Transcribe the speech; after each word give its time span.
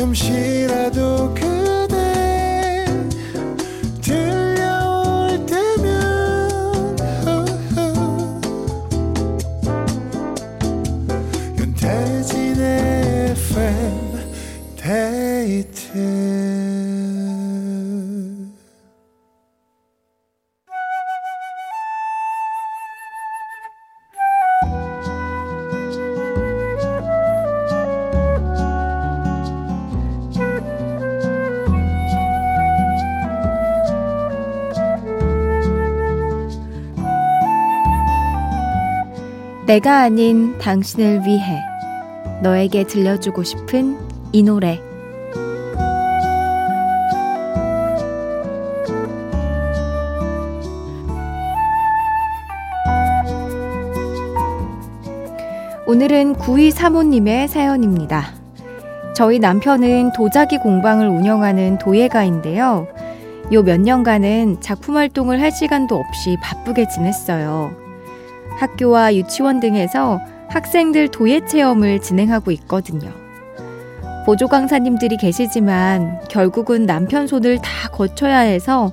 잠시라도 0.00 1.34
그 1.34 1.49
내가 39.70 40.00
아닌 40.00 40.58
당신을 40.58 41.20
위해 41.24 41.62
너에게 42.42 42.82
들려주고 42.82 43.44
싶은 43.44 43.96
이 44.32 44.42
노래 44.42 44.80
오늘은 55.86 56.34
92 56.34 56.72
사모님의 56.72 57.46
사연입니다. 57.46 58.24
저희 59.14 59.38
남편은 59.38 60.14
도자기 60.14 60.58
공방을 60.58 61.06
운영하는 61.06 61.78
도예가인데요. 61.78 62.88
요 63.52 63.62
몇 63.62 63.80
년간은 63.80 64.60
작품 64.60 64.96
활동을 64.96 65.40
할 65.40 65.52
시간도 65.52 65.94
없이 65.94 66.36
바쁘게 66.42 66.88
지냈어요. 66.88 67.89
학교와 68.58 69.14
유치원 69.14 69.60
등에서 69.60 70.20
학생들 70.48 71.08
도예 71.08 71.46
체험을 71.46 72.00
진행하고 72.00 72.50
있거든요. 72.52 73.10
보조 74.26 74.48
강사님들이 74.48 75.16
계시지만 75.16 76.20
결국은 76.28 76.86
남편 76.86 77.26
손을 77.26 77.58
다 77.58 77.88
거쳐야 77.88 78.38
해서 78.38 78.92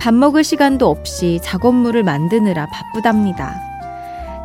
밥 0.00 0.12
먹을 0.12 0.42
시간도 0.42 0.88
없이 0.88 1.38
작업물을 1.42 2.02
만드느라 2.02 2.66
바쁘답니다. 2.66 3.54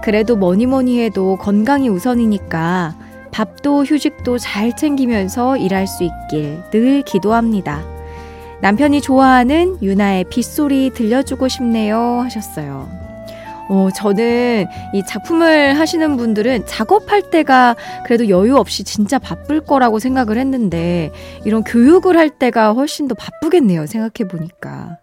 그래도 0.03 0.35
뭐니 0.35 0.65
뭐니 0.65 1.01
해도 1.01 1.37
건강이 1.37 1.89
우선이니까 1.89 2.95
밥도 3.31 3.83
휴식도 3.83 4.37
잘 4.37 4.75
챙기면서 4.75 5.57
일할 5.57 5.87
수 5.87 6.03
있길 6.03 6.63
늘 6.71 7.01
기도합니다. 7.01 7.81
남편이 8.61 9.01
좋아하는 9.01 9.81
유나의 9.81 10.25
빗소리 10.25 10.91
들려주고 10.91 11.47
싶네요 11.47 12.21
하셨어요. 12.21 13.08
어, 13.69 13.89
저는 13.95 14.65
이 14.93 15.03
작품을 15.05 15.79
하시는 15.79 16.17
분들은 16.17 16.65
작업할 16.65 17.29
때가 17.29 17.75
그래도 18.05 18.27
여유 18.27 18.55
없이 18.55 18.83
진짜 18.83 19.19
바쁠 19.19 19.61
거라고 19.61 19.99
생각을 19.99 20.37
했는데 20.37 21.11
이런 21.45 21.63
교육을 21.63 22.17
할 22.17 22.29
때가 22.29 22.73
훨씬 22.73 23.07
더 23.07 23.15
바쁘겠네요. 23.15 23.85
생각해 23.85 24.27
보니까. 24.27 24.97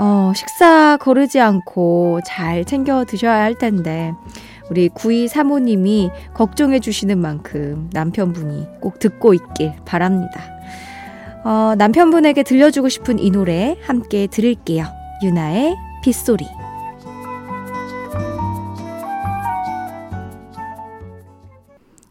어, 0.00 0.32
식사 0.34 0.96
거르지 0.96 1.38
않고 1.38 2.20
잘 2.24 2.64
챙겨 2.64 3.04
드셔야 3.04 3.42
할 3.42 3.56
텐데 3.56 4.12
우리 4.70 4.88
구이 4.88 5.28
사모님이 5.28 6.10
걱정해 6.32 6.80
주시는 6.80 7.18
만큼 7.18 7.90
남편분이 7.92 8.80
꼭 8.80 8.98
듣고 8.98 9.34
있길 9.34 9.74
바랍니다. 9.84 10.40
어, 11.44 11.74
남편분에게 11.76 12.42
들려주고 12.42 12.88
싶은 12.88 13.18
이 13.18 13.30
노래 13.30 13.76
함께 13.82 14.26
들을게요. 14.28 14.86
유나의 15.22 15.76
빗소리. 16.02 16.61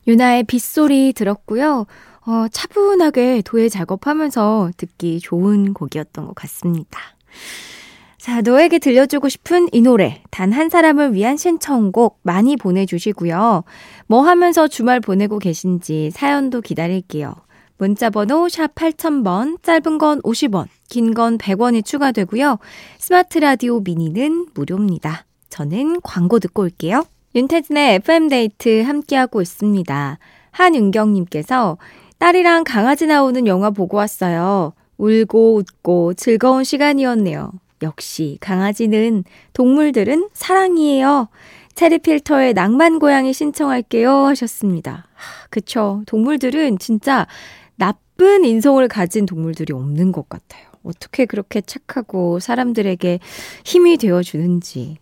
유나의 0.07 0.44
빗소리 0.44 1.13
들었고요. 1.13 1.85
어, 2.25 2.45
차분하게 2.51 3.41
도예 3.45 3.69
작업하면서 3.69 4.72
듣기 4.78 5.19
좋은 5.19 5.73
곡이었던 5.73 6.25
것 6.28 6.35
같습니다. 6.35 7.00
자, 8.17 8.41
너에게 8.41 8.78
들려주고 8.78 9.29
싶은 9.29 9.67
이 9.72 9.81
노래, 9.81 10.22
단 10.29 10.53
한 10.53 10.69
사람을 10.69 11.13
위한 11.16 11.38
신청곡 11.38 12.19
많이 12.22 12.56
보내주시고요. 12.56 13.63
뭐 14.06 14.22
하면서 14.22 14.67
주말 14.67 15.00
보내고 15.00 15.40
계신지 15.40 16.11
사연도 16.11 16.61
기다릴게요. 16.61 17.34
문자번호 17.79 18.47
샵 18.47 18.75
8000번, 18.75 19.63
짧은 19.63 19.97
건 19.97 20.22
50원, 20.22 20.67
긴 20.88 21.16
건 21.16 21.40
100원이 21.40 21.84
추가되고요. 21.84 22.59
스마트 23.00 23.40
라디오 23.40 23.79
미니는 23.79 24.50
무료입니다. 24.53 25.25
저는 25.50 26.01
광고 26.01 26.38
듣고 26.38 26.61
올게요. 26.61 27.03
윤태진의 27.34 27.96
FM데이트 27.96 28.81
함께하고 28.81 29.42
있습니다. 29.42 30.19
한윤경님께서 30.52 31.78
딸이랑 32.18 32.66
강아지 32.66 33.08
나오는 33.08 33.47
영화 33.47 33.69
보고 33.69 33.97
왔어요. 33.97 34.74
울고 34.97 35.56
웃고 35.56 36.14
즐거운 36.16 36.64
시간이었네요. 36.64 37.52
역시 37.81 38.38
강아지는 38.41 39.24
동물들은 39.53 40.30
사랑이에요. 40.34 41.30
체리 41.74 42.00
필터의 42.00 42.53
낭만 42.53 43.00
고양이 43.00 43.34
신청할게요 43.34 44.12
하셨습니다. 44.12 45.08
하, 45.14 45.47
그쵸. 45.50 46.03
동물들은 46.06 46.80
진짜 46.80 47.28
나쁜 47.75 48.44
인성을 48.46 48.86
가진 48.90 49.25
동물들이 49.25 49.74
없는 49.74 50.12
것 50.12 50.28
같아요. 50.28 50.68
어떻게 50.84 51.25
그렇게 51.25 51.62
착하고 51.62 52.40
사람들에게 52.40 53.20
힘이 53.64 53.97
되어주는지. 53.97 54.97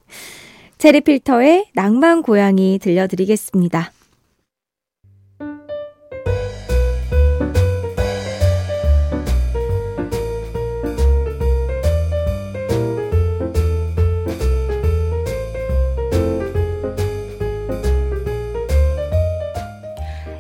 체리 0.79 1.01
필터의 1.01 1.71
낭만 1.73 2.21
고양이 2.21 2.79
들려드리겠습니다. 2.81 3.91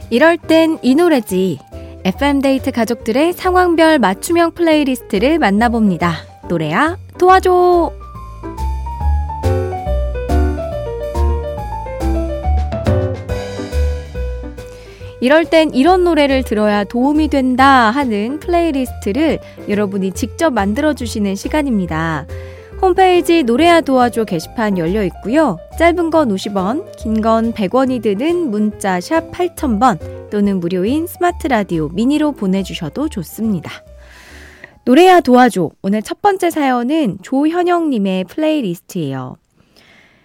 이럴 0.09 0.37
땐 0.37 0.79
이 0.81 0.95
노래지. 0.95 1.59
FM데이트 2.05 2.71
가족들의 2.71 3.33
상황별 3.33 3.99
맞춤형 3.99 4.51
playlist를 4.51 5.37
만나봅니다. 5.37 6.13
노래야 6.47 6.97
도와줘! 7.19 7.98
이럴 15.21 15.45
땐 15.45 15.73
이런 15.73 16.03
노래를 16.03 16.43
들어야 16.43 16.83
도움이 16.83 17.27
된다 17.27 17.91
하는 17.91 18.39
playlist를 18.39 19.39
여러분이 19.67 20.13
직접 20.13 20.51
만들어 20.53 20.93
주시는 20.93 21.35
시간입니다. 21.35 22.25
홈페이지 22.81 23.43
노래야 23.43 23.81
도와줘 23.81 24.23
게시판 24.23 24.77
열려 24.77 25.03
있고요. 25.03 25.57
짧은 25.77 26.09
건 26.11 26.29
50원, 26.29 26.95
긴 26.97 27.21
건 27.21 27.51
100원이 27.51 28.01
드는 28.01 28.49
문자 28.49 29.01
샵 29.01 29.31
8000번 29.31 30.29
또는 30.29 30.61
무료인 30.61 31.05
스마트 31.05 31.47
라디오 31.47 31.89
미니로 31.89 32.31
보내주셔도 32.31 33.09
좋습니다. 33.09 33.69
노래야 34.85 35.19
도와줘. 35.19 35.71
오늘 35.81 36.01
첫 36.01 36.21
번째 36.21 36.49
사연은 36.49 37.17
조현영님의 37.21 38.23
playlist예요. 38.23 39.35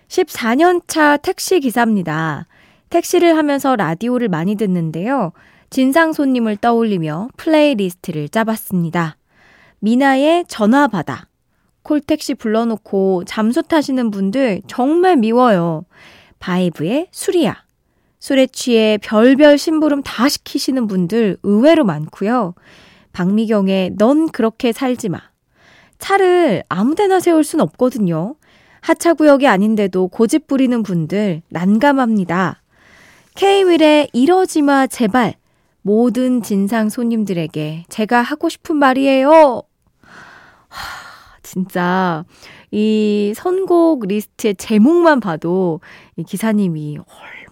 14년 0.06 0.82
차 0.86 1.16
택시 1.16 1.58
기사입니다. 1.58 2.46
택시를 2.94 3.36
하면서 3.36 3.74
라디오를 3.74 4.28
많이 4.28 4.54
듣는데요. 4.54 5.32
진상 5.68 6.12
손님을 6.12 6.56
떠올리며 6.58 7.28
playlist를 7.36 8.28
짜봤습니다. 8.28 9.16
미나의 9.80 10.44
전화 10.46 10.86
받아. 10.86 11.26
콜택시 11.82 12.34
불러놓고 12.34 13.24
잠수 13.26 13.64
타시는 13.64 14.12
분들 14.12 14.62
정말 14.68 15.16
미워요. 15.16 15.86
바이브의 16.38 17.08
술이야. 17.10 17.64
술에 18.20 18.46
취해 18.46 18.96
별별 19.02 19.58
심부름 19.58 20.04
다 20.04 20.28
시키시는 20.28 20.86
분들 20.86 21.38
의외로 21.42 21.84
많고요. 21.84 22.54
박미경의 23.12 23.94
넌 23.98 24.28
그렇게 24.28 24.70
살지 24.70 25.08
마. 25.08 25.20
차를 25.98 26.62
아무데나 26.68 27.18
세울 27.18 27.42
순 27.42 27.60
없거든요. 27.60 28.36
하차구역이 28.82 29.48
아닌데도 29.48 30.08
고집 30.08 30.46
부리는 30.46 30.82
분들 30.84 31.42
난감합니다. 31.48 32.60
K-윌의 33.34 34.10
이러지 34.12 34.62
마 34.62 34.86
제발 34.86 35.34
모든 35.82 36.40
진상 36.40 36.88
손님들에게 36.88 37.84
제가 37.88 38.22
하고 38.22 38.48
싶은 38.48 38.76
말이에요. 38.76 39.62
하, 40.68 41.38
진짜 41.42 42.24
이 42.70 43.32
선곡 43.34 44.06
리스트의 44.06 44.54
제목만 44.54 45.18
봐도 45.18 45.80
이 46.16 46.22
기사님이 46.22 46.98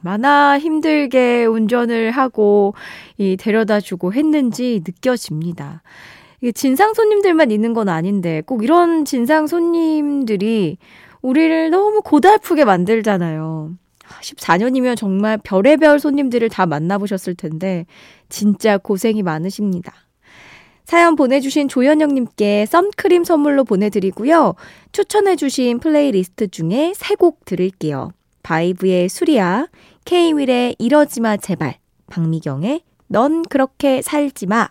얼마나 0.05 0.57
힘들게 0.57 1.47
운전을 1.47 2.13
하고 2.13 2.75
이 3.19 3.37
데려다 3.37 3.81
주고 3.81 4.13
했는지 4.13 4.83
느껴집니다. 4.87 5.83
진상 6.55 6.95
손님들만 6.95 7.51
있는 7.51 7.75
건 7.75 7.89
아닌데 7.89 8.41
꼭 8.47 8.63
이런 8.63 9.05
진상 9.05 9.49
손님들이 9.49 10.79
우리를 11.23 11.71
너무 11.71 12.03
고달프게 12.03 12.65
만들잖아요. 12.65 13.73
14년이면 14.21 14.97
정말 14.97 15.39
별의별 15.39 16.01
손님들을 16.01 16.49
다 16.49 16.67
만나보셨을 16.67 17.35
텐데 17.35 17.87
진짜 18.29 18.79
고생이 18.79 19.23
많으십니다. 19.23 19.93
사연 20.85 21.15
보내주신 21.17 21.69
조현영님께 21.69 22.67
썬크림 22.67 23.25
선물로 23.25 23.65
보내드리고요. 23.65 24.55
추천해주신 24.93 25.79
플레이리스트 25.79 26.49
중에 26.49 26.93
세 26.97 27.15
곡 27.15 27.45
들을게요. 27.45 28.11
바이브의 28.43 29.09
수리야, 29.09 29.69
케이윌의 30.05 30.77
이러지마 30.79 31.37
제발, 31.37 31.77
박미경의 32.09 32.83
넌 33.07 33.43
그렇게 33.45 34.03
살지마. 34.03 34.69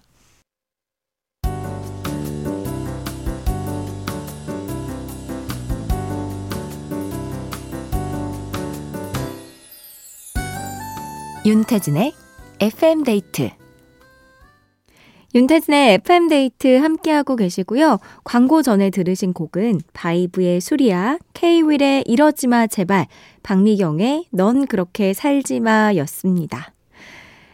윤태진의 11.43 12.13
FM데이트 12.59 13.49
윤태진의 15.33 15.93
FM데이트 15.93 16.77
함께하고 16.77 17.35
계시고요. 17.35 17.97
광고 18.23 18.61
전에 18.61 18.91
들으신 18.91 19.33
곡은 19.33 19.81
바이브의 19.93 20.61
수리야, 20.61 21.17
케이윌의 21.33 22.03
이러지마 22.05 22.67
제발, 22.67 23.07
박미경의 23.41 24.27
넌 24.29 24.67
그렇게 24.67 25.13
살지마 25.13 25.95
였습니다. 25.95 26.73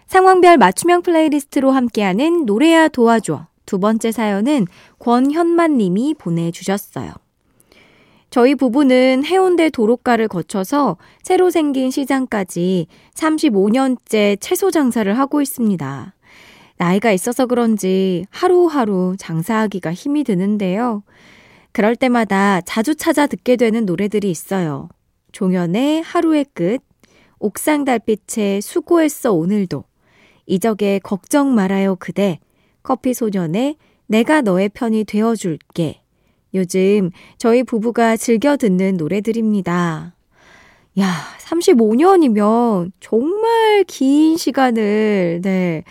상황별 0.07 0.57
맞춤형 0.57 1.03
플레이리스트로 1.03 1.71
함께하는 1.71 2.45
노래야 2.45 2.89
도와줘. 2.89 3.47
두 3.65 3.79
번째 3.79 4.11
사연은 4.11 4.65
권현만 4.99 5.77
님이 5.77 6.13
보내주셨어요. 6.13 7.13
저희 8.29 8.55
부부는 8.55 9.23
해운대 9.25 9.69
도로가를 9.69 10.27
거쳐서 10.27 10.97
새로 11.23 11.49
생긴 11.49 11.91
시장까지 11.91 12.87
35년째 13.13 14.37
채소 14.39 14.69
장사를 14.69 15.17
하고 15.17 15.41
있습니다. 15.41 16.13
나이가 16.77 17.11
있어서 17.11 17.45
그런지 17.45 18.25
하루하루 18.29 19.15
장사하기가 19.17 19.93
힘이 19.93 20.23
드는데요. 20.23 21.03
그럴 21.71 21.95
때마다 21.95 22.61
자주 22.61 22.95
찾아 22.95 23.27
듣게 23.27 23.55
되는 23.55 23.85
노래들이 23.85 24.29
있어요. 24.29 24.89
종현의 25.31 26.01
하루의 26.01 26.45
끝, 26.53 26.79
옥상 27.39 27.85
달빛에 27.85 28.61
수고했어 28.61 29.33
오늘도, 29.33 29.83
이적의 30.47 30.99
걱정 31.01 31.53
말아요 31.53 31.95
그대, 31.95 32.39
커피 32.83 33.13
소년의 33.13 33.75
내가 34.07 34.41
너의 34.41 34.69
편이 34.69 35.03
되어줄게. 35.05 36.01
요즘 36.57 37.11
저희 37.37 37.63
부부가 37.63 38.17
즐겨 38.17 38.57
듣는 38.57 38.97
노래들입니다. 38.97 40.13
야, 40.99 41.13
35년이면 41.39 42.91
정말 42.99 43.83
긴 43.87 44.35
시간을, 44.35 45.41
네, 45.43 45.83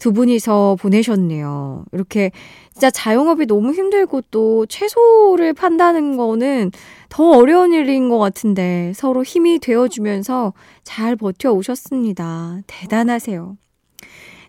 두 0.00 0.12
분이서 0.12 0.76
보내셨네요. 0.80 1.84
이렇게 1.92 2.32
진짜 2.72 2.90
자영업이 2.90 3.46
너무 3.46 3.72
힘들고 3.72 4.22
또 4.30 4.66
채소를 4.66 5.52
판다는 5.52 6.16
거는 6.16 6.72
더 7.10 7.30
어려운 7.30 7.72
일인 7.72 8.08
것 8.08 8.18
같은데 8.18 8.92
서로 8.94 9.22
힘이 9.22 9.58
되어주면서 9.58 10.54
잘 10.82 11.14
버텨오셨습니다. 11.16 12.60
대단하세요. 12.66 13.56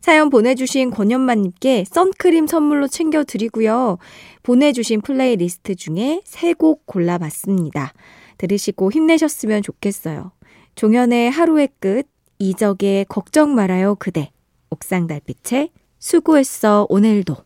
사연 0.01 0.29
보내주신 0.31 0.89
권현만님께 0.89 1.85
선크림 1.89 2.47
선물로 2.47 2.87
챙겨드리고요. 2.87 3.99
보내주신 4.43 5.01
플레이리스트 5.01 5.75
중에 5.75 6.21
세 6.25 6.53
곡 6.53 6.85
골라봤습니다. 6.87 7.93
들으시고 8.37 8.91
힘내셨으면 8.91 9.61
좋겠어요. 9.61 10.31
종현의 10.75 11.29
하루의 11.31 11.69
끝, 11.79 12.07
이적의 12.39 13.05
걱정 13.05 13.53
말아요 13.53 13.95
그대, 13.95 14.31
옥상 14.71 15.05
달빛에 15.07 15.69
수고했어 15.99 16.87
오늘도. 16.89 17.37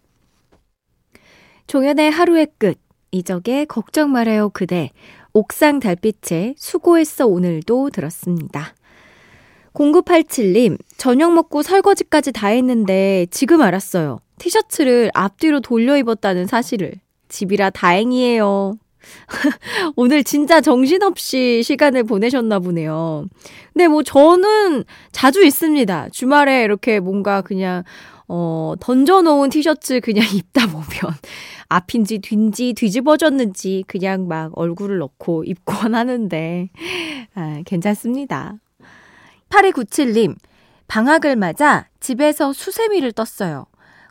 종현의 1.68 2.12
하루의 2.12 2.48
끝, 2.58 2.80
이적의 3.12 3.66
걱정 3.66 4.12
말아요 4.12 4.50
그대, 4.50 4.92
옥상 5.34 5.80
달빛에 5.80 6.56
수고했어 6.58 7.28
오늘도 7.28 7.90
들었습니다. 7.90 8.74
0987님, 9.76 10.78
저녁 10.98 11.34
먹고 11.34 11.62
설거지까지 11.62 12.32
다 12.32 12.48
했는데 12.48 13.28
지금 13.30 13.62
알았어요. 13.62 14.20
티셔츠를 14.40 15.12
앞뒤로 15.14 15.60
돌려 15.60 15.98
입었다는 15.98 16.48
사실을. 16.48 16.94
집이라 17.30 17.70
다행이에요. 17.72 18.78
오늘 19.96 20.24
진짜 20.24 20.62
정신없이 20.62 21.62
시간을 21.64 22.04
보내셨나 22.06 22.60
보네요. 22.60 23.26
근데 23.74 23.88
뭐 23.88 24.02
저는 24.02 24.84
자주 25.12 25.44
있습니다. 25.44 26.10
주말에 26.10 26.64
이렇게 26.64 27.00
뭔가 27.00 27.42
그냥, 27.42 27.84
어, 28.28 28.74
던져놓은 28.80 29.50
티셔츠 29.50 30.00
그냥 30.00 30.26
입다 30.34 30.68
보면 30.68 31.16
앞인지 31.68 32.20
뒤인지 32.20 32.74
뒤집어졌는지 32.74 33.84
그냥 33.88 34.28
막 34.28 34.52
얼굴을 34.56 34.98
넣고 35.00 35.44
입곤 35.44 35.94
하는데, 35.96 36.70
아, 37.36 37.62
괜찮습니다. 37.66 38.60
8297님, 39.50 40.36
방학을 40.88 41.36
맞아 41.36 41.88
집에서 42.00 42.54
수세미를 42.54 43.12
떴어요. 43.12 43.66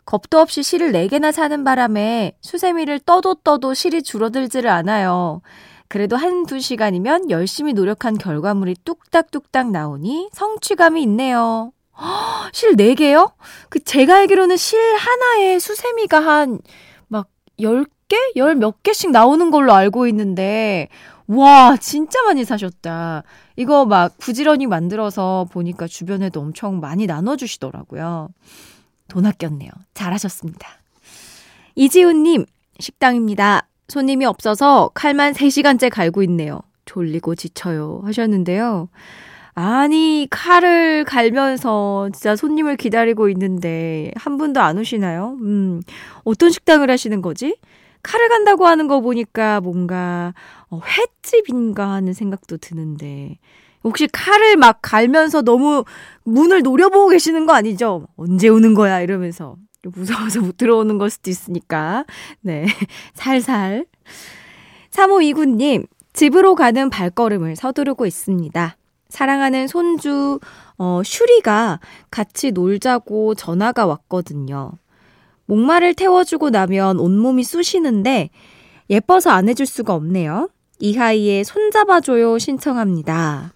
겁도 0.05 0.39
없이 0.39 0.61
실을 0.61 0.91
4개나 0.91 1.31
사는 1.31 1.63
바람에 1.63 2.37
수세미를 2.41 2.99
떠도 2.99 3.35
떠도 3.43 3.73
실이 3.73 4.03
줄어들지를 4.03 4.69
않아요. 4.69 5.41
그래도 5.87 6.15
한두 6.15 6.59
시간이면 6.59 7.29
열심히 7.31 7.73
노력한 7.73 8.17
결과물이 8.17 8.75
뚝딱뚝딱 8.85 9.71
나오니 9.71 10.29
성취감이 10.33 11.01
있네요. 11.03 11.71
허, 11.97 12.49
실 12.51 12.75
4개요? 12.75 13.31
그 13.69 13.79
제가 13.83 14.17
알기로는 14.17 14.57
실 14.57 14.79
하나에 14.95 15.59
수세미가 15.59 16.19
한 16.19 16.59
막 17.07 17.27
10개? 17.59 18.15
열 18.35 18.55
몇 18.55 18.83
개씩 18.83 19.11
나오는 19.11 19.49
걸로 19.51 19.73
알고 19.73 20.07
있는데 20.07 20.89
와, 21.27 21.75
진짜 21.77 22.21
많이 22.23 22.45
사셨다. 22.45 23.23
이거 23.55 23.85
막 23.85 24.17
부지런히 24.17 24.67
만들어서 24.67 25.47
보니까 25.51 25.87
주변에도 25.87 26.39
엄청 26.39 26.79
많이 26.79 27.07
나눠주시더라고요. 27.07 28.29
돈 29.07 29.25
아꼈네요. 29.25 29.69
잘하셨습니다. 29.93 30.67
이지훈님, 31.75 32.45
식당입니다. 32.79 33.67
손님이 33.87 34.25
없어서 34.25 34.89
칼만 34.93 35.33
3시간째 35.33 35.89
갈고 35.91 36.23
있네요. 36.23 36.61
졸리고 36.85 37.35
지쳐요. 37.35 38.01
하셨는데요. 38.05 38.89
아니, 39.53 40.27
칼을 40.29 41.05
갈면서 41.05 42.09
진짜 42.13 42.35
손님을 42.35 42.75
기다리고 42.75 43.29
있는데 43.29 44.11
한 44.15 44.37
분도 44.37 44.59
안 44.59 44.77
오시나요? 44.77 45.37
음, 45.41 45.81
어떤 46.23 46.51
식당을 46.51 46.91
하시는 46.91 47.21
거지? 47.21 47.55
칼을 48.05 48.29
간다고 48.29 48.67
하는 48.67 48.87
거 48.87 49.01
보니까 49.01 49.61
뭔가 49.61 50.33
어, 50.69 50.79
횟집인가 50.79 51.89
하는 51.89 52.13
생각도 52.13 52.57
드는데 52.57 53.39
혹시 53.83 54.07
칼을 54.07 54.57
막 54.57 54.79
갈면서 54.81 55.41
너무 55.41 55.83
문을 56.23 56.61
노려보고 56.61 57.09
계시는 57.09 57.47
거 57.47 57.53
아니죠? 57.53 58.07
언제 58.15 58.47
오는 58.47 58.75
거야 58.75 59.01
이러면서 59.01 59.55
무서워서 59.83 60.41
못 60.41 60.57
들어오는 60.57 60.97
걸 60.97 61.09
수도 61.09 61.31
있으니까 61.31 62.05
네 62.41 62.65
살살 63.13 63.85
3529님 64.91 65.87
집으로 66.13 66.55
가는 66.55 66.89
발걸음을 66.89 67.55
서두르고 67.55 68.05
있습니다. 68.05 68.77
사랑하는 69.09 69.67
손주 69.67 70.39
어, 70.77 71.01
슈리가 71.03 71.79
같이 72.11 72.51
놀자고 72.51 73.35
전화가 73.35 73.85
왔거든요. 73.85 74.73
목마를 75.45 75.93
태워주고 75.93 76.49
나면 76.49 76.99
온몸이 76.99 77.43
쑤시는데 77.43 78.29
예뻐서 78.89 79.31
안 79.31 79.49
해줄 79.49 79.65
수가 79.65 79.93
없네요. 79.93 80.49
이하이의 80.79 81.43
손잡아줘요 81.43 82.37
신청합니다. 82.37 83.53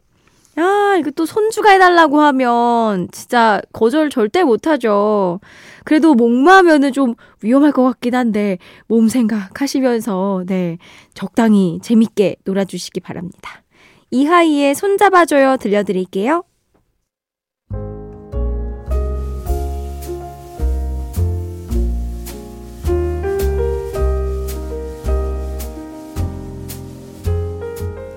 야, 0.59 0.97
이거 0.99 1.11
또 1.11 1.25
손주가 1.25 1.71
해달라고 1.71 2.19
하면 2.19 3.07
진짜 3.11 3.61
거절 3.71 4.09
절대 4.09 4.43
못하죠. 4.43 5.39
그래도 5.85 6.15
목마면은 6.15 6.91
좀 6.91 7.15
위험할 7.41 7.71
것 7.71 7.83
같긴 7.83 8.13
한데 8.13 8.57
몸 8.87 9.07
생각하시면서 9.07 10.43
네 10.47 10.77
적당히 11.13 11.79
재밌게 11.81 12.37
놀아주시기 12.43 12.99
바랍니다. 12.99 13.63
이하이의 14.11 14.75
손잡아줘요 14.75 15.57
들려드릴게요. 15.57 16.43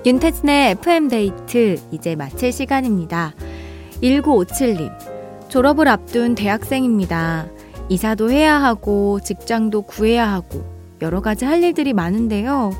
윤태진의 0.05 0.71
FM데이트 0.71 1.79
이제 1.91 2.15
마칠 2.17 2.51
시간입니다. 2.51 3.33
1957님 4.01 4.91
졸업을 5.47 5.87
앞둔 5.87 6.35
대학생입니다. 6.35 7.47
이사도 7.87 8.29
해야 8.29 8.61
하고 8.61 9.21
직장도 9.21 9.83
구해야 9.83 10.29
하고 10.29 10.65
여러 11.01 11.21
가지 11.21 11.45
할 11.45 11.63
일들이 11.63 11.93
많은데요. 11.93 12.71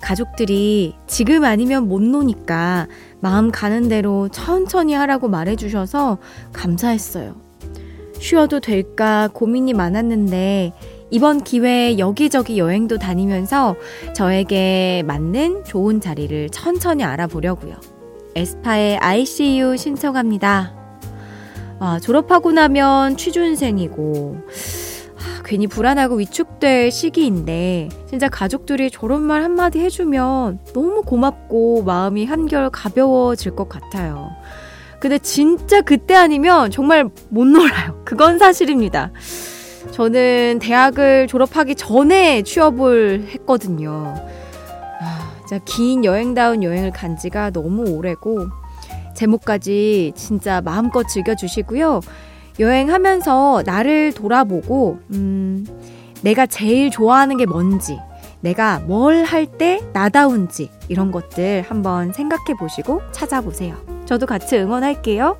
가족들이 0.00 0.94
지금 1.08 1.44
아니면 1.44 1.88
못 1.88 2.00
노니까 2.00 2.86
마음 3.18 3.50
가는 3.50 3.88
대로 3.88 4.28
천천히 4.28 4.94
하라고 4.94 5.26
말해주셔서 5.26 6.18
감사했어요. 6.52 7.34
쉬어도 8.20 8.60
될까 8.60 9.28
고민이 9.32 9.72
많았는데 9.74 10.72
이번 11.10 11.42
기회에 11.42 11.98
여기저기 11.98 12.58
여행도 12.58 12.98
다니면서 12.98 13.76
저에게 14.14 15.02
맞는 15.06 15.64
좋은 15.64 16.00
자리를 16.00 16.50
천천히 16.50 17.02
알아보려고요. 17.04 17.76
에스파의 18.34 18.98
ICU 18.98 19.76
신청합니다. 19.76 20.74
아, 21.80 21.98
졸업하고 22.00 22.52
나면 22.52 23.16
취준생이고, 23.16 24.36
아, 25.16 25.42
괜히 25.44 25.66
불안하고 25.66 26.16
위축될 26.16 26.90
시기인데, 26.90 27.88
진짜 28.08 28.28
가족들이 28.28 28.90
저런 28.90 29.22
말 29.22 29.42
한마디 29.42 29.78
해주면 29.78 30.58
너무 30.74 31.02
고맙고 31.02 31.84
마음이 31.84 32.26
한결 32.26 32.68
가벼워질 32.70 33.56
것 33.56 33.68
같아요. 33.68 34.30
근데 35.00 35.18
진짜 35.18 35.80
그때 35.80 36.14
아니면 36.14 36.70
정말 36.70 37.08
못 37.28 37.46
놀아요. 37.46 38.02
그건 38.04 38.38
사실입니다. 38.38 39.12
저는 39.98 40.60
대학을 40.62 41.26
졸업하기 41.26 41.74
전에 41.74 42.42
취업을 42.42 43.26
했거든요. 43.34 44.14
아, 45.00 45.32
진짜 45.40 45.58
긴 45.64 46.04
여행다운 46.04 46.62
여행을 46.62 46.92
간 46.92 47.16
지가 47.16 47.50
너무 47.50 47.82
오래고, 47.90 48.46
제목까지 49.16 50.12
진짜 50.14 50.60
마음껏 50.60 51.02
즐겨주시고요. 51.02 52.00
여행하면서 52.60 53.64
나를 53.66 54.12
돌아보고, 54.12 55.00
음, 55.14 55.66
내가 56.22 56.46
제일 56.46 56.90
좋아하는 56.92 57.36
게 57.36 57.44
뭔지, 57.44 57.98
내가 58.40 58.78
뭘 58.78 59.24
할 59.24 59.46
때 59.46 59.80
나다운지, 59.92 60.70
이런 60.88 61.10
것들 61.10 61.64
한번 61.68 62.12
생각해 62.12 62.54
보시고 62.56 63.02
찾아보세요. 63.10 63.74
저도 64.06 64.26
같이 64.26 64.56
응원할게요. 64.58 65.36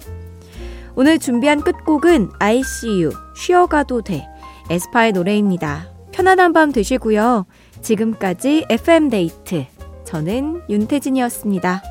오늘 0.96 1.20
준비한 1.20 1.60
끝곡은 1.60 2.30
ICU, 2.40 3.10
쉬어가도 3.36 4.02
돼. 4.02 4.26
에스파의 4.70 5.12
노래입니다. 5.12 5.88
편안한 6.12 6.52
밤 6.52 6.72
되시고요. 6.72 7.46
지금까지 7.80 8.66
FM데이트. 8.68 9.64
저는 10.04 10.62
윤태진이었습니다. 10.68 11.82